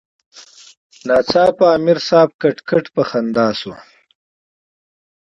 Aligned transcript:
ناڅاپه 1.07 1.65
امیر 1.75 1.99
صېب 2.07 2.29
ټق 2.39 2.53
ټق 2.67 2.85
پۀ 2.93 3.03
خندا 3.09 3.47
شۀ 3.59 3.73
ـ 3.79 3.81